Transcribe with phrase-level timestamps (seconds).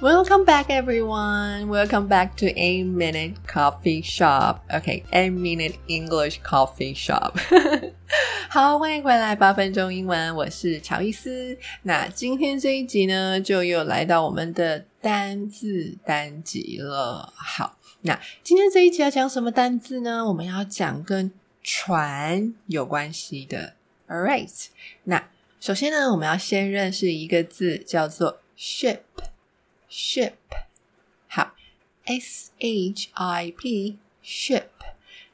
[0.00, 1.68] Welcome back, everyone.
[1.68, 4.64] Welcome back to A Minute Coffee Shop.
[4.70, 7.34] Okay, A Minute English Coffee Shop.
[8.48, 11.58] 好，欢迎回来八分钟英文，我是乔伊斯。
[11.82, 17.30] 那今天这一集呢，就又来到我们的单字单集了。
[17.36, 20.26] 好，那今天这一集要讲什么单字呢？
[20.26, 21.30] 我们要讲跟
[21.62, 23.74] 船有关系的。
[24.08, 24.50] All right，
[25.04, 25.28] 那
[25.60, 29.00] 首先呢，我们要先认识一个字，叫做 ship。
[29.90, 30.32] ship，
[31.26, 31.54] 好
[32.04, 34.64] ，s h i p ship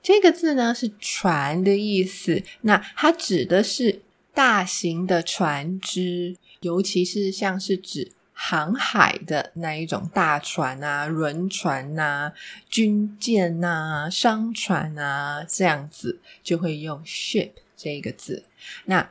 [0.03, 12.33] 这个字呢是船的意思，那它指的是大型的船只，尤其是像是指航海的那一种大船啊、轮船呐、
[12.69, 18.45] 军舰呐、商船啊这样子，就会用 ship 这个字。
[18.85, 19.11] 那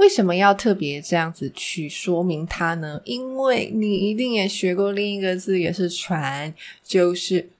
[0.00, 3.02] 为什么要特别这样子去说明它呢？
[3.04, 7.50] 因为你一定也学过另一个字，也是船，就是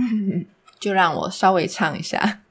[0.79, 2.41] 就让我稍微唱一下。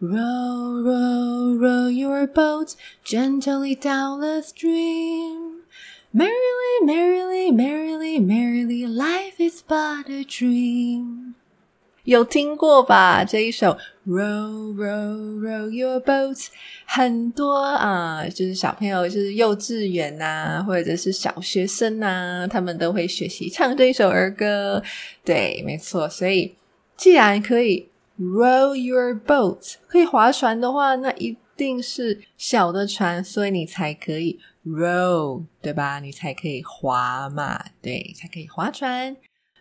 [0.00, 2.72] Row, row, row your boat
[3.04, 5.64] gently down the stream.
[6.12, 11.33] Merrily, merrily, merrily, merrily, life is but a dream.
[12.04, 13.24] 有听过吧？
[13.24, 13.76] 这一首
[14.06, 16.48] Row Row Row Your Boat，
[16.84, 24.82] 很多啊，就是小朋友，就是幼稚园呐，或者是小学生呐，他们都会学习唱这一首儿歌。
[25.24, 26.06] 对，没错。
[26.06, 26.54] 所以，
[26.96, 27.88] 既然可以
[28.20, 36.00] Row Your Boat，可以划船的话，那一定是小的船，所以你才可以 Row，对吧？
[36.00, 39.16] 你才可以划嘛，对，才可以划船。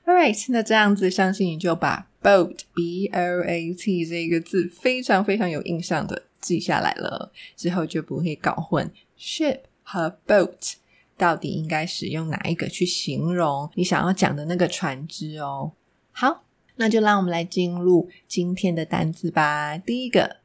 [0.06, 10.74] Alright，那这样子，相信你就把 boat b o a t 这个字非常非常有印象的记下来了，之后就不会搞混 ship 和 boat
[11.16, 15.72] 到底应该使用哪一个去形容你想要讲的那个船只哦。
[16.12, 16.44] 好，
[16.76, 19.78] 那就让我们来进入今天的单字吧。
[19.78, 20.42] 第一个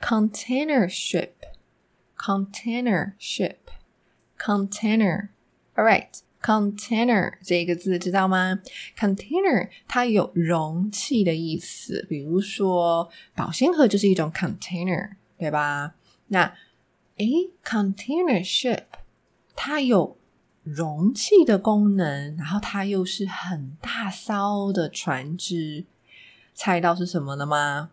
[0.00, 5.28] ，container ship，container ship，container。
[5.74, 6.20] Alright。
[6.42, 8.60] Container 这个字知道吗
[8.98, 15.94] ？Container 它有容器的意思，比如说保鲜盒就是一种 container，对吧？
[16.28, 16.52] 那
[17.18, 18.82] 诶 c o n t a i n e r ship
[19.54, 20.16] 它有
[20.64, 25.84] 容器的功能，然后它又是很大艘的船只，
[26.54, 27.90] 猜到是什么了吗？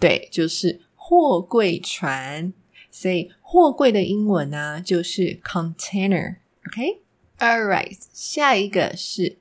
[0.00, 2.52] 对，就是货柜船。
[2.90, 7.01] 所以货柜的英文呢就是 Container，OK
[7.41, 9.37] container，OK？All right，下一个是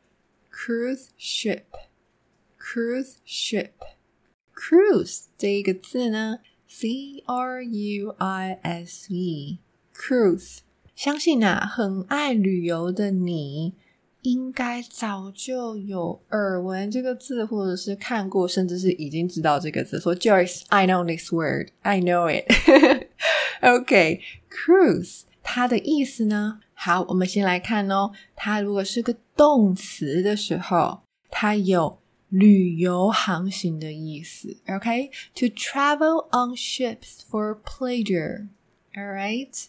[0.52, 10.58] cruise ship，cruise ship，cruise 这一个字呢，C R U I S E，cruise。
[10.94, 13.74] 相信啊，很爱旅游的你，
[14.22, 20.00] 应该早就有耳闻这个字，或者是看过，甚至是已经知道这个字。
[20.00, 26.60] 说 Joyce，I know this word，I know it。OK，cruise 它的意思呢？
[26.83, 28.11] 好，我们先来看哦。
[28.35, 31.99] 它如果是个动词的时候，它有
[32.29, 34.57] 旅游航行的意思。
[34.67, 38.47] OK，to travel on ships for pleasure。
[38.95, 39.65] All right。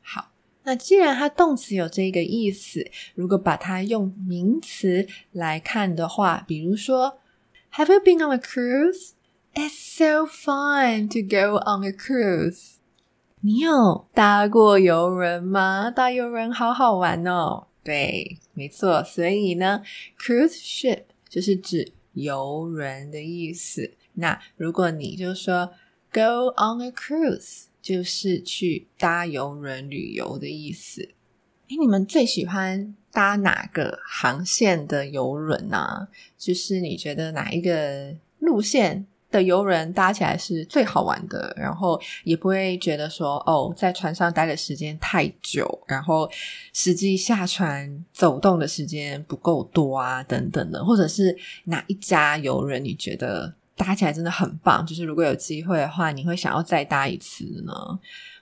[0.00, 0.30] 好，
[0.62, 7.18] 那既然它动词有这个意思，如果把它用名词来看的话，比如说
[7.74, 9.10] ，Have you been on a cruise?
[9.52, 12.73] It's so fun to go on a cruise.
[13.46, 15.90] 你有搭过游轮吗？
[15.90, 17.66] 搭游轮好好玩哦。
[17.82, 19.04] 对，没错。
[19.04, 19.82] 所以呢
[20.18, 23.92] ，cruise ship 就是指游轮的意思。
[24.14, 25.66] 那如果你就说
[26.10, 31.10] go on a cruise，就是去搭游轮旅游的意思。
[31.68, 36.08] 哎，你们最喜欢搭哪个航线的游轮呢？
[36.38, 39.06] 就是你觉得哪一个路线？
[39.34, 46.30] 的游轮搭起来是最好玩的，然后也不会觉得说哦，在船上待的时间太久，然后
[46.72, 57.72] 实际下船走动的时间不够多啊，等等的，或者是哪一家游轮你觉得搭起来真的很棒，就是如果有机会的话，你会想要再搭一次呢？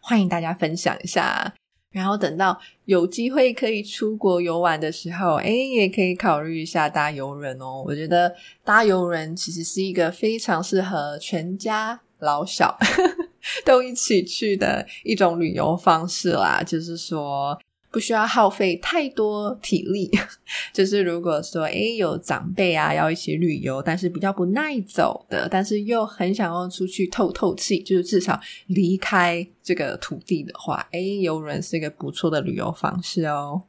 [0.02, 1.54] 欢迎大家分享一下。
[1.92, 7.84] 然后等到有机会可以出国游玩的时候，哎，也可以考虑一下搭游轮哦。
[7.86, 8.34] 我觉得
[8.64, 12.76] 搭游轮其实是一个非常适合全家老小
[13.64, 16.62] 都一起去的一种旅游方式啦。
[16.66, 17.56] 就是说。
[17.92, 20.10] 不需要耗费太多体力，
[20.72, 33.64] 就是如果说诶有长辈啊要一起旅游，但是比较不耐走的，但是又很想要出去透透气，就是至少离开这个土地的话，诶游轮是一个不错的旅游方式哦。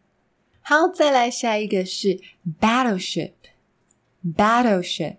[0.61, 2.17] 好，再来下一个是
[2.61, 5.17] battleship，battleship。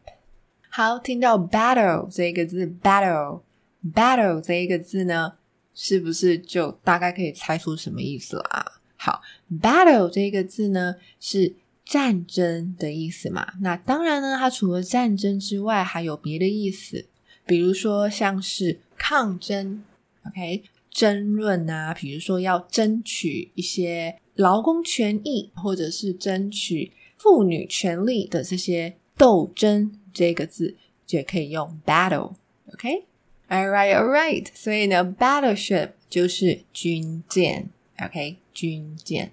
[0.71, 5.35] 好，听到 battle 这一个字，battle，battle 这一个字呢，
[5.75, 8.81] 是不是就大概可以猜出什么意思啦？
[9.05, 9.21] 好
[9.61, 11.55] ，battle 这个字呢是
[11.85, 13.47] 战争的意思嘛？
[13.61, 17.05] 那当然呢，它除了战争之外，还有别的意思，
[17.45, 19.85] 比如说像是抗争
[20.27, 37.69] ，OK，争论啊，比如说要争取一些劳工权益，或者是争取妇女权利的这些斗争，这个字就可以用 battle，OK，All right，All right，所以呢，battleship 就是军舰。
[37.99, 39.33] OK，军舰。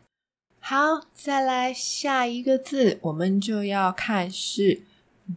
[0.59, 4.83] 好，再来下一个字，我们就要看是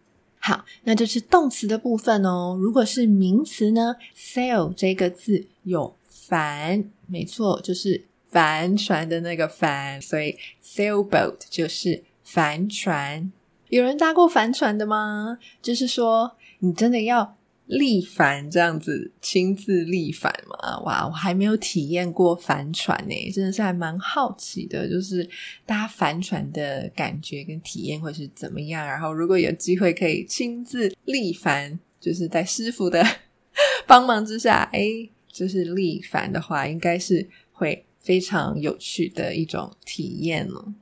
[0.47, 2.57] 好，那就是动词的部分哦。
[2.57, 13.33] 如果是名词呢？sail 这个字有帆，没错，就是帆船的那个帆，所以 sailboat 就是帆船。
[13.71, 15.41] 有人搭过帆船的吗？
[15.61, 17.37] 就是说，你真的要。
[17.67, 20.79] 立帆这样子亲自立帆嘛？
[20.81, 25.29] 哇，我还没有体验过帆船呢，真的是还蛮好奇的，就是
[25.65, 28.87] 搭帆船的感觉跟体验会是怎么样？
[28.87, 33.05] 然后如果有机会可以亲自立帆，就是在师傅的
[33.87, 40.73] 帮忙之下，哎，就是立帆的话，应该是会非常有趣的一种体验了。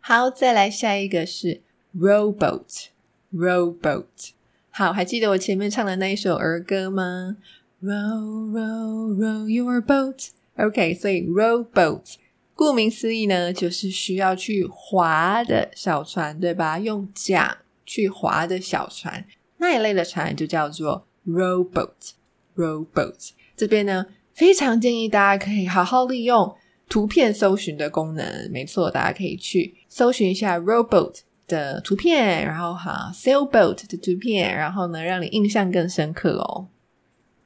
[0.00, 1.60] 好，再来下一个是
[1.94, 4.33] rowboat，rowboat。
[4.76, 7.36] 好，还记得我前面唱的那一首儿歌吗
[7.80, 10.30] ？Row, row, row your boat.
[10.56, 12.16] OK，所以 row boat，
[12.56, 16.80] 顾名思义呢，就是需要去划的小船，对吧？
[16.80, 19.24] 用桨去划的小船，
[19.58, 22.14] 那一类的船就叫做 row boat.
[22.56, 26.52] Row boat 这边呢，非常建议大家可以好好利用
[26.88, 28.50] 图片搜寻的功能。
[28.50, 31.20] 没错，大家可以去搜寻一下 row boat。
[31.46, 36.68] 的图片，然后哈，sailboat 的图片，然后呢，让你印象更深刻哦。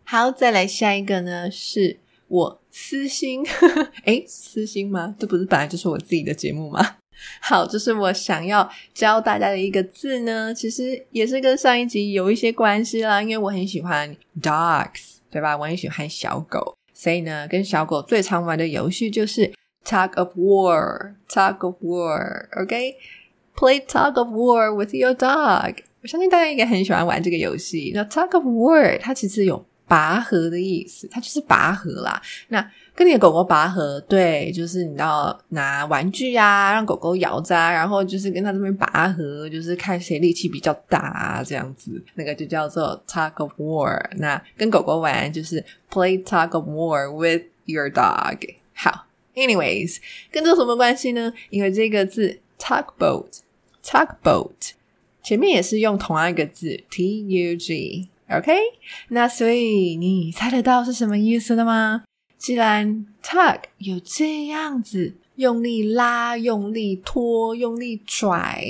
[0.05, 3.45] 好，再来下一个呢，是我私心，
[4.05, 5.15] 诶，私心吗？
[5.19, 6.97] 这不是本来就是我自己的节目吗？
[7.43, 15.57] 好，这是我想要教大家的一个字呢，其实也是跟上一集有一些关系啦，因为我很喜欢 dogs，对吧？
[15.57, 19.53] 我很喜欢小狗，所以呢，跟小狗最常玩的游戏就是
[19.85, 22.95] tug of war，tug of war，OK。
[23.59, 25.79] Play tug of war with your dog。
[26.01, 27.91] 我相信大家应该很喜欢玩这个游戏。
[27.93, 32.23] 那 tug of war 它其实有拔河的意思，它就是拔河啦。
[32.47, 42.01] 那跟你的狗狗拔河，对，就是你要拿玩具啊，让狗狗咬着，然后就是跟它这边拔河，就是看谁力气比较大啊这样子。
[42.15, 44.01] 那个就叫做 tug of war。
[44.19, 48.39] 那跟狗狗玩就是 play tug of war with your dog。
[48.73, 49.97] 好，anyways，
[50.31, 51.33] 跟这什么关系呢？
[51.51, 53.41] 因为这个字 tugboat。
[53.89, 54.73] Tugboat
[55.23, 58.53] 前面也是用同样一个字 T U G，OK？
[59.09, 62.05] 那所以你猜得到是什么意思的吗？
[62.37, 68.63] 既然 tug 有这样子用力拉、用力拖、用力拽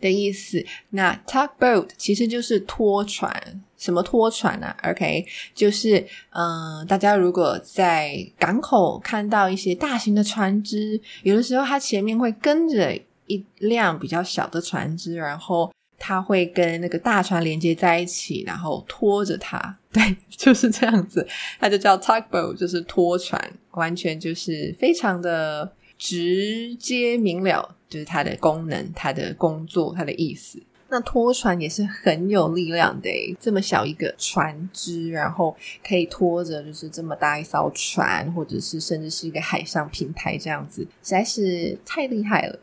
[0.00, 12.98] 的意思，那 tugboat 其实就是拖船，什么拖船啊？OK，就是嗯，大家如果在港口看到一些大型的船只，有的时候它前面会跟着
[13.32, 19.78] 一辆比较小的船只，然后它会跟那个大船连接在一起，然后拖着它。
[19.92, 21.26] 对，就是这样子，
[21.60, 30.62] 它就叫 tugboat，就是拖船，完全就是非常的直接明了，就是它的功能、它的工作、它的意思。
[30.88, 33.08] 那拖船也是很有力量的，
[33.40, 42.58] 这么小一个船只，然后可以拖着就是这么大一艘船，或者是甚至是一个海上平台这样子，实在是太厉害了。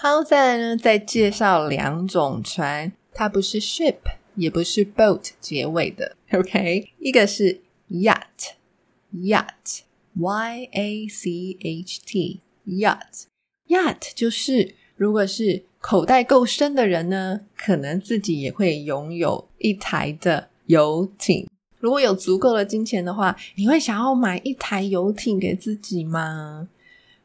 [0.00, 3.96] 好，再来呢，再介绍两种船，它不是 ship。
[4.36, 21.48] 也不是 boat 结尾的，OK，一个是 yacht，yacht，y a c h t，yacht，yacht 就是如果是口袋够深的人呢，可能自己也会拥有一台的游艇。
[21.80, 26.68] 如果有足够的金钱的话，你会想要买一台游艇给自己吗？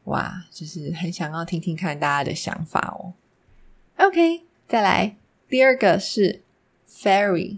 [0.05, 3.13] 哇，就是很想要听听看大家的想法哦。
[3.97, 5.15] OK，再来
[5.47, 6.41] 第二个是。
[6.95, 7.57] Ferry,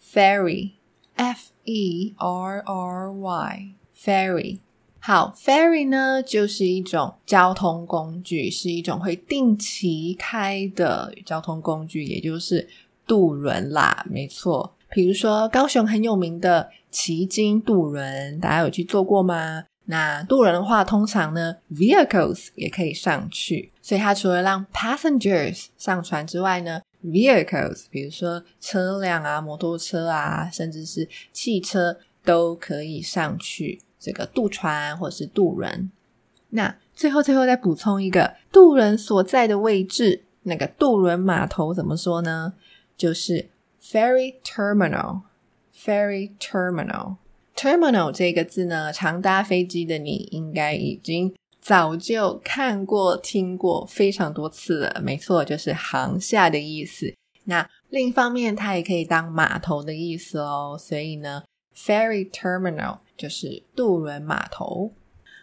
[0.00, 0.70] ferry,
[1.16, 4.60] f e r r y, ferry。
[5.00, 12.68] 好，ferry 呢就是一种交通工具，是一种会定期开的交通工具，也就是
[13.04, 14.06] 渡轮啦。
[14.08, 19.64] 没错，比如说高雄很有名的旗津渡轮，大家有去坐过吗？
[19.90, 26.80] 那渡轮的话，通常呢，vehicles 也可以上去，所以它除了让 passengers 上船之外呢。
[27.02, 35.90] Vehicles，比如说车辆啊、摩托车啊，甚至是汽车，都可以上去这个渡船或者是渡轮。
[36.50, 42.52] 那最后最后再补充一个渡轮所在的位置，那个渡轮码头怎么说呢？
[42.98, 43.48] 就是
[43.82, 45.22] ferry terminal。
[45.74, 47.16] ferry terminal。
[47.60, 51.34] Terminal 这个字呢，常搭飞机的你应该已经。
[51.60, 57.14] 早就看过、听过非常多次了，没错，就是航下的意思。
[57.44, 60.74] 那另一方面，它也可以当码头的意思哦。
[60.80, 61.42] 所以呢
[61.76, 64.90] ，ferry terminal 就是渡轮码头。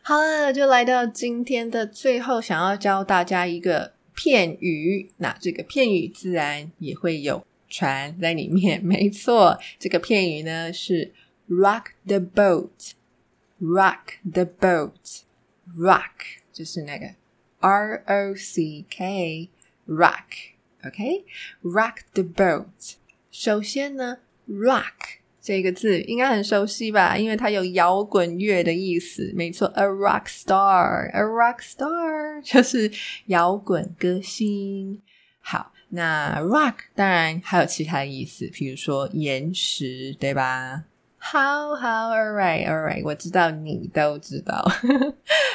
[0.02, 5.12] 好了，就来到今天的最后，想要教大家一个片语。
[5.18, 9.60] 那这个片语自然也会有船在里面，没错。
[9.78, 11.14] 这个片语呢是
[11.49, 17.15] rock the boat，rock the boat。Rock 就是那个
[17.61, 19.49] R O C K
[19.87, 22.97] rock，OK？Rock the boat。
[23.31, 27.17] 首先呢，rock 这个字应该很熟悉吧？
[27.17, 29.33] 因为它有摇滚乐的意思。
[29.35, 32.93] 没错，a rock star，a rock star 就是
[33.27, 35.01] 摇滚歌星。
[35.41, 40.85] 好，那 rock 当然还有其他的意思，比如说岩石，对吧？
[41.20, 44.64] 好好，All right，All right，我知道你都知道。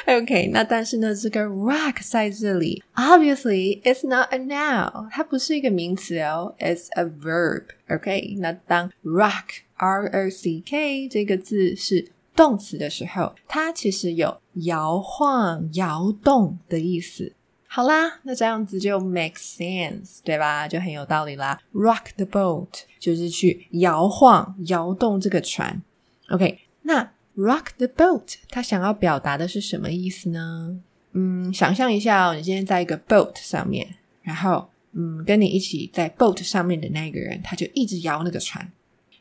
[0.05, 7.63] OK，那但是呢，这个 rock 在这里，obviously it's not a noun，它不是一个名词哦，it's a verb。
[7.89, 17.33] OK，那当 rock R O C K 这个字是动词的时候，它其实有摇晃、摇动的意思。
[17.75, 20.67] 好啦，那这样子就 make sense，对吧？
[20.67, 21.59] 就很有道理啦。
[21.73, 22.67] Rock the boat
[22.99, 25.81] 就是去摇晃、摇动这个船。
[26.29, 30.79] OK，那 rock the boat 它想要表达的是什么意思呢？
[31.13, 38.71] 嗯，想象一下哦，你今天在一个 boat 上面，然后嗯，跟你一起在 boat 上面的那个人，他就一直摇那个船，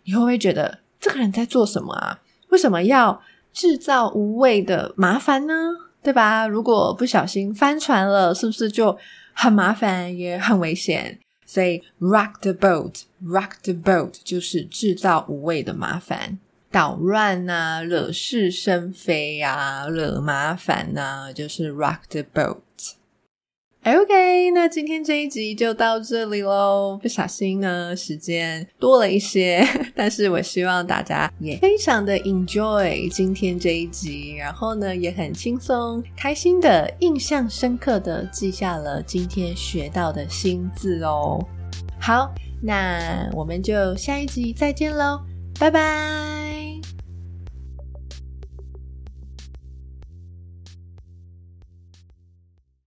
[0.04, 2.20] 你会不会觉得这个人在做什么啊？
[2.50, 5.54] 为什么要制造无谓的麻烦呢？
[6.02, 6.46] 对吧？
[6.46, 8.96] 如果不小心翻船了，是不是就
[9.32, 11.18] 很麻烦，也很危险？
[11.46, 16.38] 所以 rock the boat，rock the boat 就是制造无谓的麻烦，
[16.70, 22.58] 捣乱呐，惹是生非呀，惹麻烦呐，就是 rock the boat。
[23.84, 26.96] OK，那今天这一集就到这里喽。
[27.02, 41.44] 不小心呢，时间多了一些， 但是我希望大家也非常的 enjoy 今天这一集，然后呢，也很轻松、开心的、印象深刻的记下了今天学到的新字哦。
[42.00, 45.20] 好，那我们就下一集再见喽，
[45.58, 46.61] 拜拜。